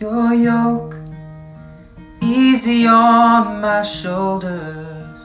[0.00, 0.96] your yoke
[2.22, 5.20] easy on my shoulders.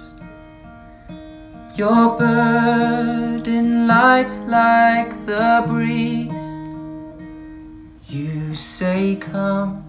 [1.77, 6.31] Your burden light like the breeze.
[8.09, 9.85] You say, Come,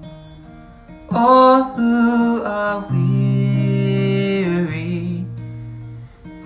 [1.10, 4.16] all who are weary,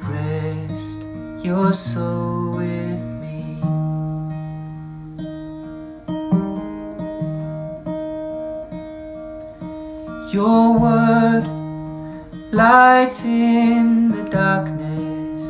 [0.03, 1.03] rest
[1.45, 2.30] your soul
[10.33, 11.45] Your word
[12.53, 15.43] light in the darkness,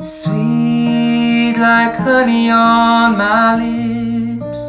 [0.00, 4.62] sweet like honey on my lips.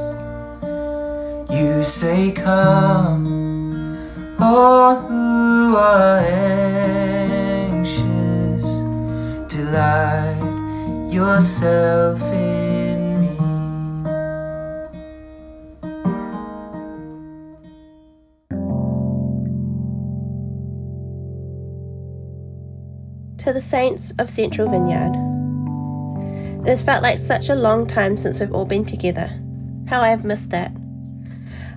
[1.50, 3.28] You say, Come,
[4.42, 7.96] all who are anxious,
[9.48, 10.42] delight
[11.14, 12.20] yourself
[23.46, 25.14] To the saints of Central Vineyard.
[26.64, 29.30] It has felt like such a long time since we've all been together.
[29.88, 30.72] How I have missed that.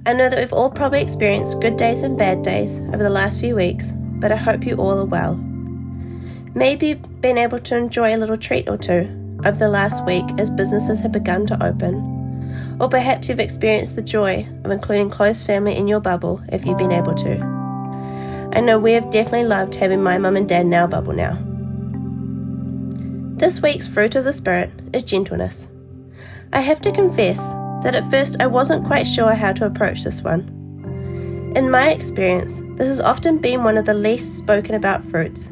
[0.07, 3.39] I know that we've all probably experienced good days and bad days over the last
[3.39, 5.35] few weeks, but I hope you all are well.
[6.55, 9.07] Maybe you've been able to enjoy a little treat or two
[9.45, 12.79] over the last week as businesses have begun to open.
[12.81, 16.79] Or perhaps you've experienced the joy of including close family in your bubble if you've
[16.79, 17.43] been able to.
[18.55, 21.45] I know we have definitely loved having my mum and dad in our bubble now.
[23.39, 25.69] This week's fruit of the Spirit is gentleness.
[26.53, 27.39] I have to confess
[27.85, 31.53] that at first I wasn't quite sure how to approach this one.
[31.55, 35.51] In my experience, this has often been one of the least spoken about fruits,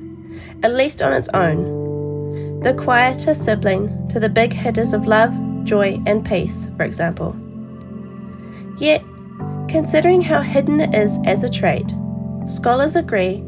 [0.64, 2.58] at least on its own.
[2.58, 7.36] The quieter sibling to the big hitters of love, joy, and peace, for example.
[8.78, 9.04] Yet,
[9.68, 11.86] considering how hidden it is as a trait,
[12.48, 13.44] scholars agree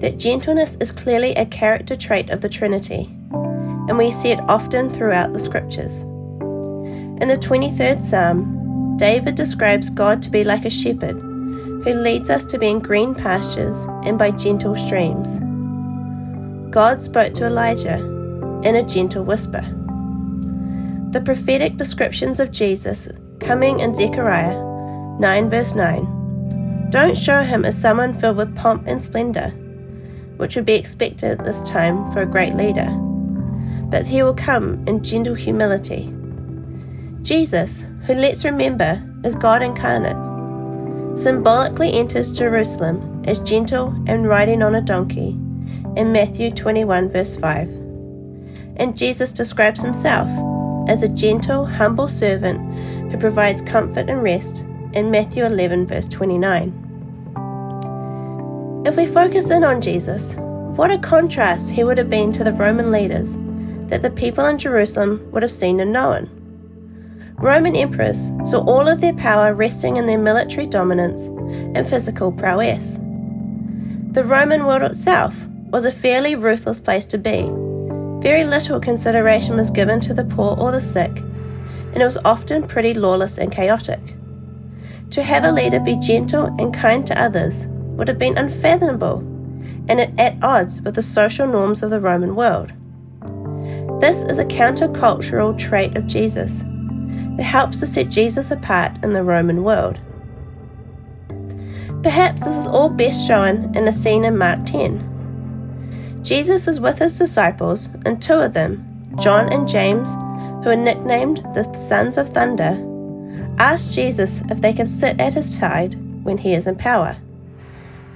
[0.00, 3.14] that gentleness is clearly a character trait of the Trinity
[3.88, 6.02] and we see it often throughout the scriptures.
[7.20, 12.44] In the 23rd Psalm, David describes God to be like a shepherd who leads us
[12.44, 15.40] to be in green pastures and by gentle streams.
[16.70, 17.98] God spoke to Elijah
[18.62, 19.62] in a gentle whisper.
[21.10, 23.08] The prophetic descriptions of Jesus
[23.40, 24.58] coming in Zechariah
[25.18, 29.48] 9 verse 9 don't show him as someone filled with pomp and splendor,
[30.36, 32.88] which would be expected at this time for a great leader
[33.88, 36.12] but he will come in gentle humility.
[37.22, 40.16] Jesus, who let's remember is God incarnate,
[41.18, 45.30] symbolically enters Jerusalem as gentle and riding on a donkey
[45.96, 47.68] in Matthew 21, verse 5.
[48.76, 50.28] And Jesus describes himself
[50.88, 52.60] as a gentle, humble servant
[53.10, 56.84] who provides comfort and rest in Matthew 11, verse 29.
[58.86, 62.52] If we focus in on Jesus, what a contrast he would have been to the
[62.52, 63.36] Roman leaders
[63.88, 66.30] that the people in Jerusalem would have seen and known.
[67.36, 71.20] Roman emperors saw all of their power resting in their military dominance
[71.76, 72.98] and physical prowess.
[74.12, 77.48] The Roman world itself was a fairly ruthless place to be.
[78.20, 82.66] Very little consideration was given to the poor or the sick, and it was often
[82.66, 84.00] pretty lawless and chaotic.
[85.10, 89.18] To have a leader be gentle and kind to others would have been unfathomable
[89.88, 92.72] and at odds with the social norms of the Roman world.
[94.00, 96.62] This is a countercultural trait of Jesus.
[97.36, 99.98] It helps to set Jesus apart in the Roman world.
[102.04, 106.20] Perhaps this is all best shown in a scene in Mark 10.
[106.22, 108.84] Jesus is with his disciples, and two of them,
[109.18, 110.08] John and James,
[110.62, 112.80] who are nicknamed the Sons of Thunder,
[113.58, 117.16] ask Jesus if they can sit at his side when he is in power.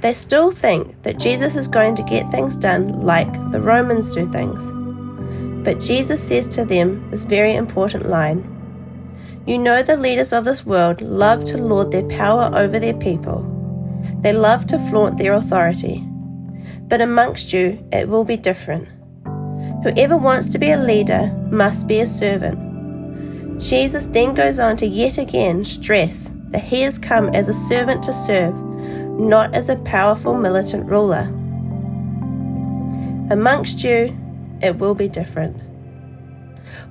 [0.00, 4.31] They still think that Jesus is going to get things done like the Romans do
[4.31, 4.65] things.
[5.62, 8.42] But Jesus says to them this very important line
[9.47, 13.48] You know, the leaders of this world love to lord their power over their people,
[14.20, 16.04] they love to flaunt their authority.
[16.88, 18.88] But amongst you, it will be different.
[19.82, 23.60] Whoever wants to be a leader must be a servant.
[23.60, 28.03] Jesus then goes on to yet again stress that he has come as a servant
[28.04, 28.54] to serve,
[29.18, 31.28] not as a powerful militant ruler.
[33.30, 34.16] Amongst you,
[34.62, 35.56] it will be different.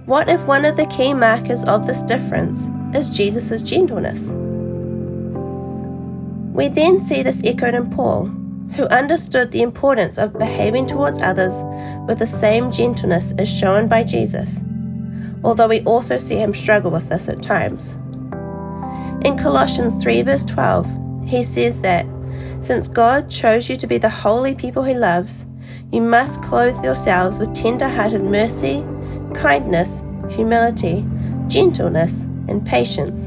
[0.06, 4.30] What if one of the key markers of this difference is Jesus' gentleness?
[6.54, 8.26] We then see this echoed in Paul,
[8.76, 11.54] who understood the importance of behaving towards others
[12.08, 14.60] with the same gentleness as shown by Jesus,
[15.44, 17.92] although we also see him struggle with this at times.
[19.26, 20.88] In Colossians 3, verse 12,
[21.26, 22.06] he says that
[22.60, 25.46] since God chose you to be the holy people he loves,
[25.92, 28.84] you must clothe yourselves with tender hearted mercy,
[29.34, 31.06] kindness, humility,
[31.48, 33.24] gentleness, and patience.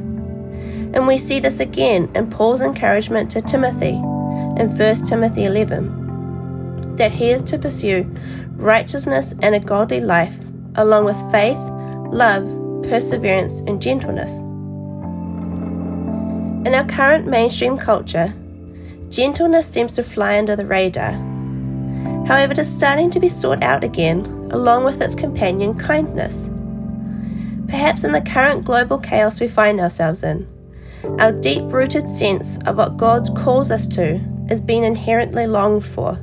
[0.95, 7.13] And we see this again in Paul's encouragement to Timothy in 1 Timothy 11 that
[7.13, 8.09] he is to pursue
[8.53, 10.39] righteousness and a godly life,
[10.77, 11.59] along with faith,
[12.13, 12.45] love,
[12.89, 14.39] perseverance, and gentleness.
[16.67, 18.33] In our current mainstream culture,
[19.11, 21.34] gentleness seems to fly under the radar.
[22.27, 26.49] However, it is starting to be sought out again, along with its companion kindness.
[27.69, 30.49] Perhaps in the current global chaos we find ourselves in,
[31.19, 36.15] our deep rooted sense of what God calls us to is being inherently longed for,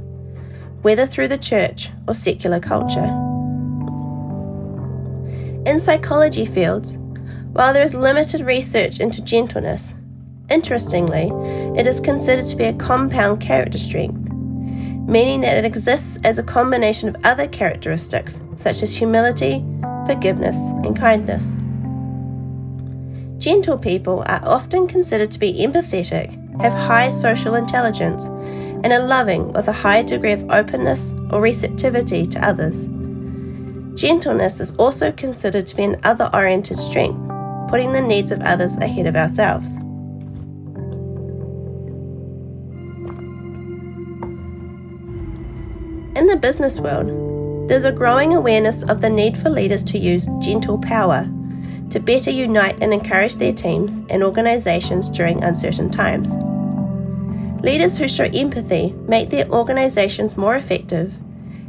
[0.82, 3.06] whether through the church or secular culture.
[5.66, 6.98] In psychology fields,
[7.54, 9.94] while there is limited research into gentleness,
[10.50, 11.32] interestingly,
[11.80, 14.31] it is considered to be a compound character strength,
[15.08, 19.66] meaning that it exists as a combination of other characteristics such as humility,
[20.06, 21.56] forgiveness, and kindness.
[23.38, 26.30] Gentle people are often considered to be empathetic,
[26.62, 32.26] have high social intelligence, and are loving with a high degree of openness or receptivity
[32.28, 32.88] to others.
[33.96, 37.20] Gentleness is also considered to be an other oriented strength,
[37.70, 39.78] putting the needs of others ahead of ourselves.
[46.32, 47.10] The business world,
[47.68, 51.30] there's a growing awareness of the need for leaders to use gentle power
[51.90, 56.34] to better unite and encourage their teams and organisations during uncertain times.
[57.62, 61.20] Leaders who show empathy make their organisations more effective,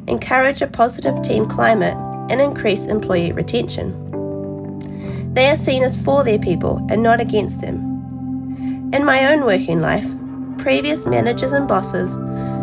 [0.06, 1.96] encourage a positive team climate,
[2.30, 3.90] and increase employee retention.
[5.34, 8.90] They are seen as for their people and not against them.
[8.94, 10.06] In my own working life,
[10.58, 12.14] previous managers and bosses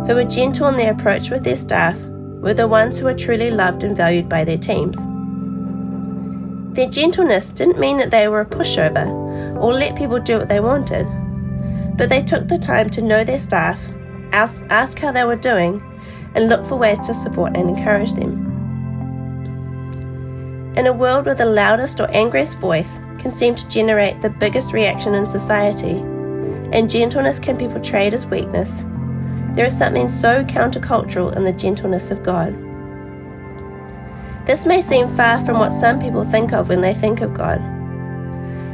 [0.10, 1.96] who were gentle in their approach with their staff
[2.42, 4.98] were the ones who were truly loved and valued by their teams.
[6.76, 9.06] Their gentleness didn't mean that they were a pushover
[9.62, 11.06] or let people do what they wanted,
[11.96, 13.80] but they took the time to know their staff,
[14.32, 15.80] ask how they were doing,
[16.34, 18.48] and look for ways to support and encourage them.
[20.76, 24.74] In a world where the loudest or angriest voice can seem to generate the biggest
[24.74, 26.00] reaction in society,
[26.72, 28.84] and gentleness can be portrayed as weakness,
[29.60, 32.56] there is something so countercultural in the gentleness of God.
[34.48, 37.60] This may seem far from what some people think of when they think of God.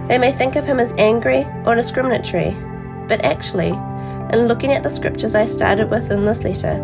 [0.07, 2.55] They may think of him as angry or discriminatory,
[3.07, 3.69] but actually,
[4.31, 6.79] in looking at the scriptures I started with in this letter,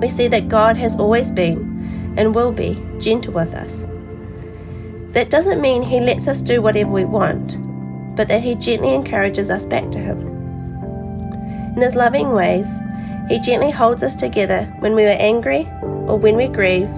[0.00, 3.82] we see that God has always been and will be gentle with us.
[5.14, 7.56] That doesn't mean he lets us do whatever we want,
[8.14, 10.33] but that he gently encourages us back to him.
[11.76, 12.80] In his loving ways,
[13.28, 16.88] he gently holds us together when we are angry or when we grieve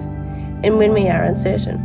[0.63, 1.77] and when we are uncertain.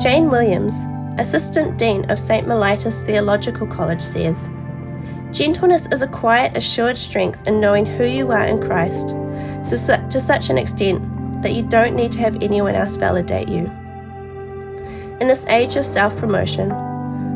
[0.00, 0.74] Jane Williams,
[1.18, 2.46] Assistant Dean of St.
[2.46, 4.48] Mellitus Theological College, says
[5.32, 10.48] Gentleness is a quiet, assured strength in knowing who you are in Christ to such
[10.48, 13.66] an extent that you don't need to have anyone else validate you.
[15.20, 16.70] In this age of self promotion,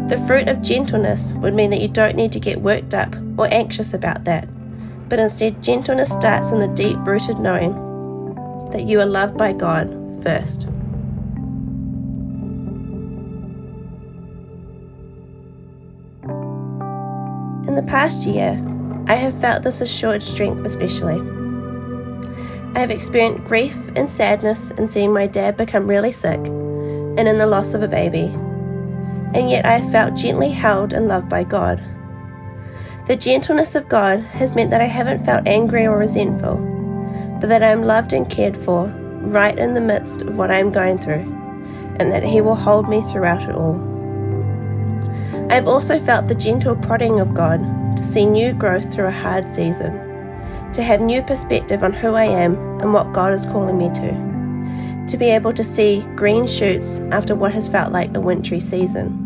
[0.08, 3.46] the fruit of gentleness would mean that you don't need to get worked up or
[3.52, 4.48] anxious about that
[5.12, 7.74] but instead, gentleness starts in the deep rooted knowing
[8.72, 9.90] that you are loved by God
[10.22, 10.62] first.
[17.68, 18.58] In the past year,
[19.06, 21.20] I have felt this assured strength especially.
[22.74, 27.36] I have experienced grief and sadness in seeing my dad become really sick and in
[27.36, 28.34] the loss of a baby,
[29.34, 31.82] and yet I have felt gently held and loved by God.
[33.06, 36.56] The gentleness of God has meant that I haven't felt angry or resentful,
[37.40, 38.86] but that I am loved and cared for
[39.22, 41.22] right in the midst of what I am going through,
[41.98, 43.80] and that He will hold me throughout it all.
[45.50, 47.60] I have also felt the gentle prodding of God
[47.96, 49.92] to see new growth through a hard season,
[50.72, 55.06] to have new perspective on who I am and what God is calling me to,
[55.08, 59.21] to be able to see green shoots after what has felt like a wintry season.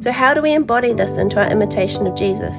[0.00, 2.54] So, how do we embody this into our imitation of Jesus?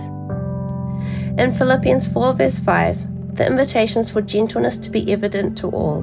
[1.38, 6.00] In Philippians 4, verse 5, the invitation is for gentleness to be evident to all.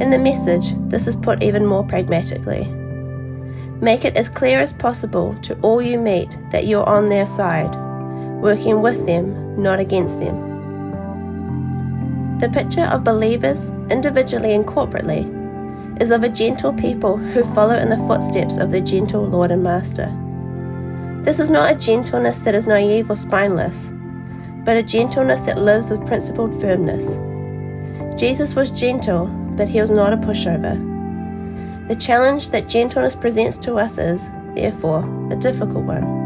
[0.00, 2.66] In the message, this is put even more pragmatically.
[3.80, 7.74] Make it as clear as possible to all you meet that you're on their side,
[8.42, 10.50] working with them, not against them.
[12.38, 15.41] The picture of believers, individually and corporately,
[16.00, 19.62] is of a gentle people who follow in the footsteps of their gentle Lord and
[19.62, 20.12] Master.
[21.22, 23.90] This is not a gentleness that is naive or spineless,
[24.64, 27.16] but a gentleness that lives with principled firmness.
[28.20, 30.76] Jesus was gentle, but he was not a pushover.
[31.88, 36.20] The challenge that gentleness presents to us is, therefore, a difficult one.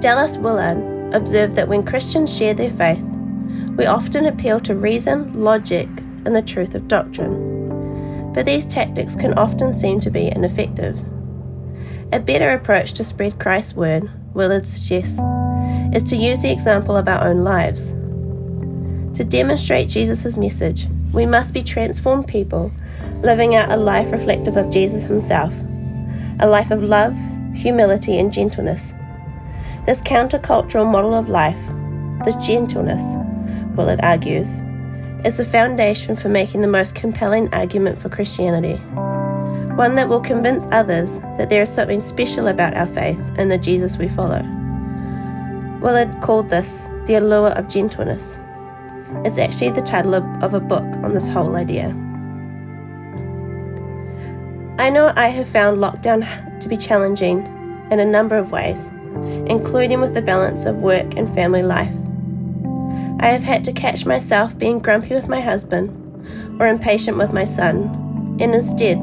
[0.00, 3.02] Dallas Willard observed that when Christians share their faith,
[3.76, 5.88] we often appeal to reason, logic,
[6.24, 7.49] and the truth of doctrine.
[8.32, 11.02] But these tactics can often seem to be ineffective.
[12.12, 15.20] A better approach to spread Christ's word, Willard suggests,
[15.94, 17.92] is to use the example of our own lives.
[19.16, 22.72] To demonstrate Jesus' message, we must be transformed people
[23.22, 25.52] living out a life reflective of Jesus himself,
[26.40, 27.16] a life of love,
[27.54, 28.92] humility, and gentleness.
[29.86, 31.60] This countercultural model of life,
[32.24, 33.02] this gentleness,
[33.76, 34.60] Willard argues,
[35.24, 38.76] is the foundation for making the most compelling argument for Christianity.
[39.76, 43.58] One that will convince others that there is something special about our faith and the
[43.58, 44.42] Jesus we follow.
[45.80, 48.38] Willard called this the allure of gentleness.
[49.24, 51.88] It's actually the title of, of a book on this whole idea.
[54.78, 57.40] I know I have found lockdown to be challenging
[57.90, 58.88] in a number of ways,
[59.46, 61.94] including with the balance of work and family life.
[63.20, 65.90] I have had to catch myself being grumpy with my husband
[66.58, 68.98] or impatient with my son, and instead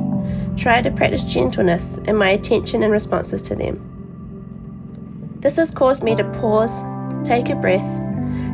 [0.57, 5.37] try to practice gentleness in my attention and responses to them.
[5.39, 6.83] This has caused me to pause,
[7.27, 7.85] take a breath,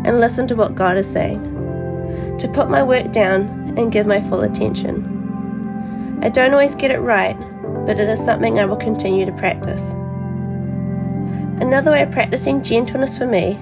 [0.06, 1.42] and listen to what God is saying,
[2.40, 6.20] to put my work down and give my full attention.
[6.22, 7.38] I don't always get it right,
[7.86, 9.92] but it is something I will continue to practice.
[11.62, 13.58] Another way of practicing gentleness for me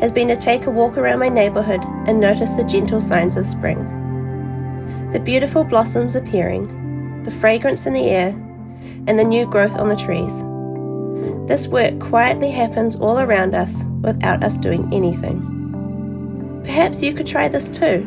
[0.00, 3.46] has been to take a walk around my neighbourhood and notice the gentle signs of
[3.46, 3.78] spring.
[5.12, 8.28] The beautiful blossoms appearing, the fragrance in the air,
[9.06, 10.42] and the new growth on the trees.
[11.46, 16.62] This work quietly happens all around us without us doing anything.
[16.64, 18.02] Perhaps you could try this too.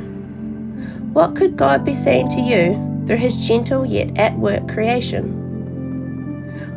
[1.13, 5.41] What could God be saying to you through His gentle yet at work creation?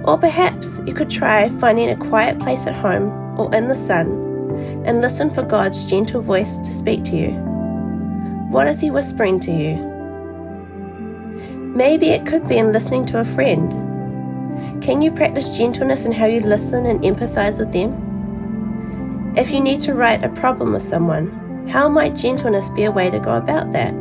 [0.05, 4.26] Or perhaps you could try finding a quiet place at home or in the sun
[4.85, 7.31] and listen for God's gentle voice to speak to you.
[8.51, 9.77] What is He whispering to you?
[11.75, 14.83] Maybe it could be in listening to a friend.
[14.83, 19.35] Can you practice gentleness in how you listen and empathize with them?
[19.37, 23.11] If you need to right a problem with someone, how might gentleness be a way
[23.11, 23.93] to go about that?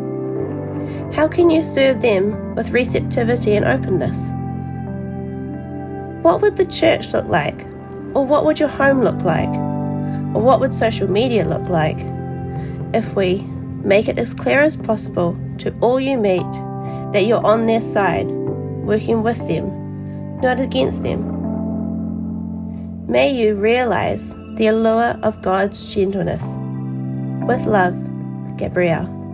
[1.13, 4.29] How can you serve them with receptivity and openness?
[6.23, 7.65] What would the church look like?
[8.13, 9.53] Or what would your home look like?
[10.35, 11.97] Or what would social media look like
[12.93, 13.41] if we
[13.83, 16.51] make it as clear as possible to all you meet
[17.13, 21.31] that you're on their side, working with them, not against them?
[23.07, 26.43] May you realize the allure of God's gentleness.
[27.47, 27.95] With love,
[28.57, 29.24] Gabrielle.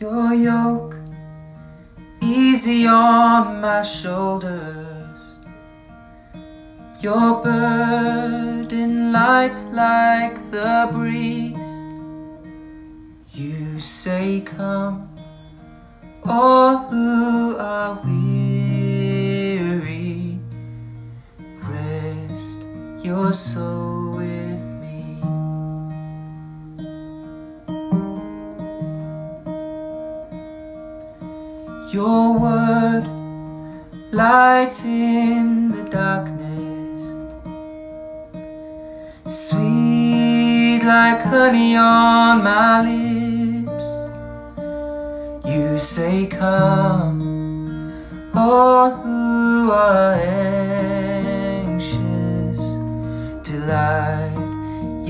[0.00, 0.96] Your yoke
[2.22, 5.20] easy on my shoulders.
[7.02, 11.58] Your burden light like the breeze.
[13.30, 15.10] You say, Come,
[16.24, 19.28] all who are weary,
[21.68, 22.62] rest
[23.04, 23.69] your soul
[34.30, 37.02] light in the darkness,
[39.48, 43.88] sweet like honey on my lips.
[45.52, 47.20] You say, Come,
[48.32, 50.14] all who are
[51.64, 51.92] anxious,
[53.50, 54.38] delight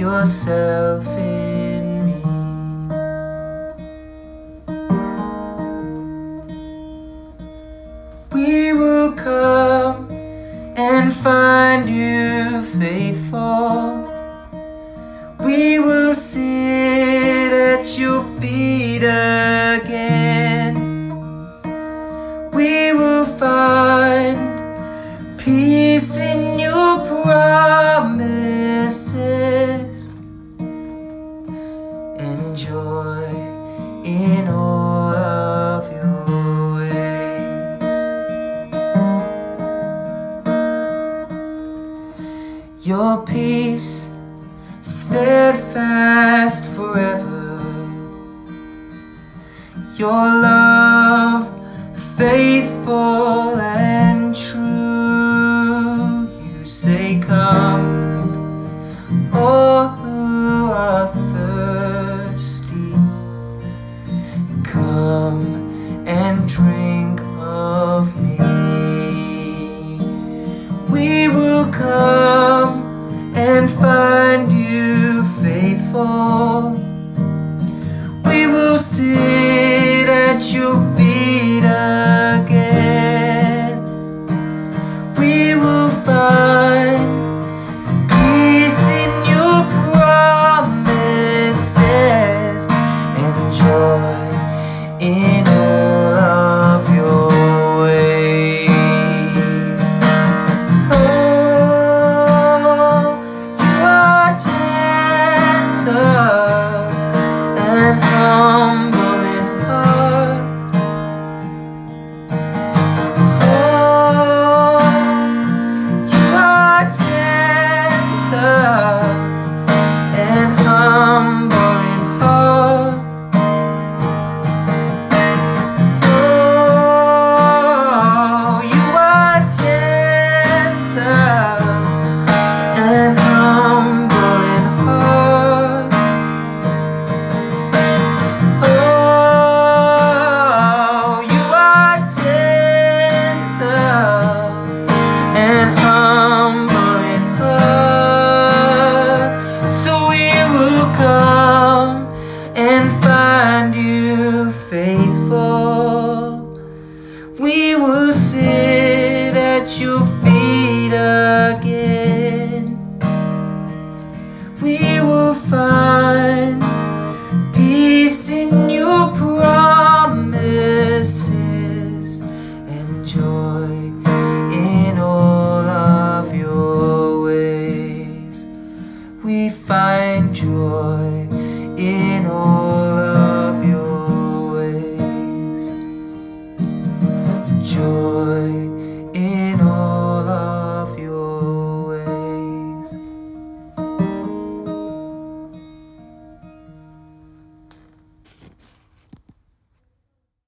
[0.02, 1.69] yourself in
[11.80, 14.08] find you faithful.
[15.44, 20.74] We will sit at your feet again.
[22.52, 24.38] We will find
[25.38, 28.26] peace in your promises
[32.18, 33.26] and joy
[34.04, 34.99] in all.
[43.10, 44.08] your peace
[44.82, 47.60] steadfast forever,
[49.96, 51.44] your love
[52.16, 56.28] faithful and true.
[56.56, 57.88] You say, Come,
[59.34, 62.92] all who are thirsty,
[64.62, 66.99] come and drink.